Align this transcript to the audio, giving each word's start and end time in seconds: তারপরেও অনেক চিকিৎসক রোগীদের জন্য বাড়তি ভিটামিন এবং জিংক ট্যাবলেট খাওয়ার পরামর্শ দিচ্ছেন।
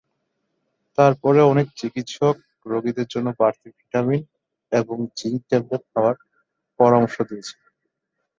তারপরেও 0.97 1.51
অনেক 1.53 1.67
চিকিৎসক 1.79 2.35
রোগীদের 2.65 3.07
জন্য 3.13 3.27
বাড়তি 3.39 3.67
ভিটামিন 3.77 4.21
এবং 4.71 4.97
জিংক 5.17 5.41
ট্যাবলেট 5.49 5.83
খাওয়ার 5.91 6.15
পরামর্শ 6.79 7.15
দিচ্ছেন। 7.29 7.59